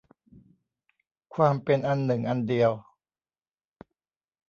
[1.35, 2.71] ความเป็นอันหนึ่งอันเดียว